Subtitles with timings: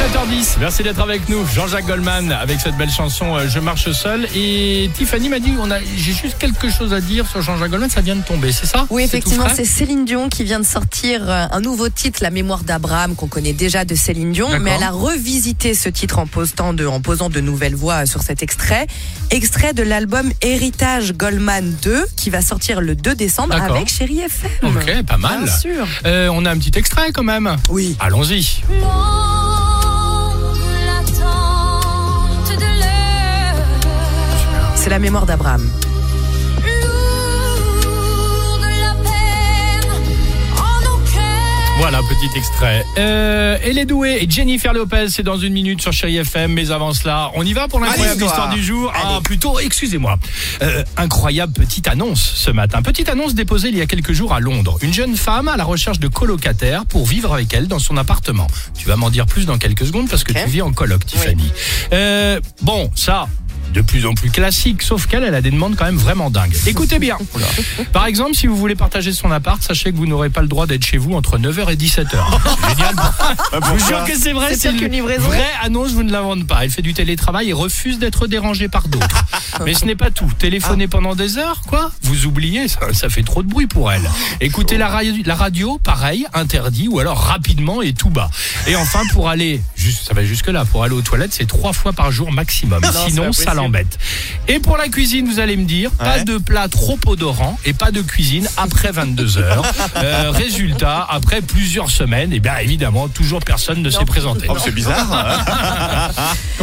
[0.00, 1.46] Allez, 7h10, merci d'être avec nous.
[1.46, 4.26] Jean-Jacques Goldman avec cette belle chanson euh, Je marche seul.
[4.34, 7.90] Et Tiffany m'a dit, on a, j'ai juste quelque chose à dire sur Jean-Jacques Goldman,
[7.90, 8.86] ça vient de tomber, c'est ça?
[8.90, 12.62] Oui, effectivement, c'est Céline Dion qui vient de sortir euh, un nouveau titre, La mémoire
[12.64, 14.64] d'Abraham, qu'on connaît déjà de Céline Dion, D'accord.
[14.64, 18.22] mais elle a revisité ce titre en posant de, en posant de nouvelles voix sur
[18.22, 18.86] cet extrait.
[19.30, 23.76] Extrait de l'album Héritage Goldman 2, qui va sortir le 2 décembre D'accord.
[23.76, 24.50] avec Chérie FM.
[24.76, 25.44] Ok, pas mal.
[25.44, 25.86] Bien sûr.
[26.06, 27.56] Euh, on a un petit extrait quand même.
[27.68, 27.96] Oui.
[28.00, 28.62] Allons-y.
[34.90, 35.70] C'est la mémoire d'Abraham.
[41.78, 42.84] Voilà, petit extrait.
[42.98, 46.54] Euh, elle est douée et Jennifer Lopez, c'est dans une minute sur Chéri FM.
[46.54, 48.92] Mais avant cela, on y va pour l'incroyable histoire du jour.
[48.92, 50.18] Ah, plutôt, excusez-moi.
[50.60, 52.82] Euh, incroyable petite annonce ce matin.
[52.82, 54.76] Petite annonce déposée il y a quelques jours à Londres.
[54.82, 58.48] Une jeune femme à la recherche de colocataires pour vivre avec elle dans son appartement.
[58.76, 61.48] Tu vas m'en dire plus dans quelques secondes parce que tu vis en coloc, Tiffany.
[61.92, 63.28] Euh, bon, ça.
[63.72, 66.56] De plus en plus classique, sauf qu'elle, elle a des demandes quand même vraiment dingues.
[66.66, 67.16] Écoutez bien.
[67.92, 70.66] Par exemple, si vous voulez partager son appart, sachez que vous n'aurez pas le droit
[70.66, 72.10] d'être chez vous entre 9h et 17h.
[72.68, 72.94] Génial.
[73.52, 75.26] Je vous jure que c'est vrai, C'est une qu'une livraison.
[75.28, 76.64] vraie annonce, vous ne l'inventez pas.
[76.64, 79.24] Elle fait du télétravail et refuse d'être dérangée par d'autres.
[79.64, 80.30] Mais ce n'est pas tout.
[80.38, 84.08] Téléphoner pendant des heures, quoi Vous oubliez, ça, ça fait trop de bruit pour elle.
[84.40, 88.30] Écoutez la radio, la radio, pareil, interdit, ou alors rapidement et tout bas.
[88.66, 91.72] Et enfin, pour aller, juste, ça va jusque là, pour aller aux toilettes, c'est trois
[91.72, 92.82] fois par jour maximum.
[93.06, 93.98] Sinon, ça l'embête.
[94.48, 97.90] Et pour la cuisine, vous allez me dire, pas de plat trop odorant et pas
[97.90, 99.66] de cuisine après 22 heures.
[99.96, 104.46] Euh, résultat, après plusieurs semaines, et bien évidemment, toujours personne ne s'est présenté.
[104.62, 106.09] c'est bizarre.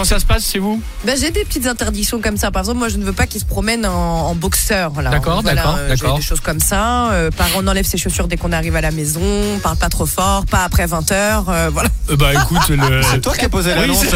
[0.00, 2.50] Comment ça se passe chez vous Ben, j'ai des petites interdictions comme ça.
[2.50, 4.90] Par exemple, moi, je ne veux pas qu'il se promène en, en boxeur.
[4.94, 5.10] Voilà.
[5.10, 6.16] D'accord, Voilà, d'accord, euh, d'accord.
[6.16, 7.10] Des choses comme ça.
[7.10, 9.20] Euh, par, on enlève ses chaussures dès qu'on arrive à la maison.
[9.20, 11.44] On parle pas trop fort, pas après 20 heures.
[11.50, 11.90] euh, voilà.
[12.08, 13.02] Euh, Bah écoute, le...
[13.10, 14.06] C'est toi qui as posé l'annonce.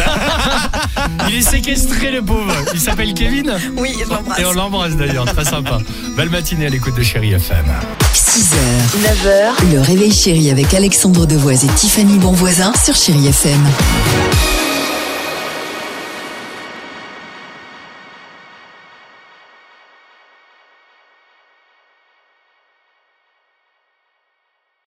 [1.29, 2.51] il est séquestré le pauvre.
[2.73, 4.39] Il s'appelle Kevin Oui, je l'embrasse.
[4.39, 5.77] et on l'embrasse d'ailleurs, très sympa.
[6.17, 7.63] Belle matinée à l'écoute de Chéri FM.
[8.11, 8.55] 6h,
[9.03, 13.61] 9h, le réveil chéri avec Alexandre Devoise et Tiffany Bonvoisin sur Chérie FM.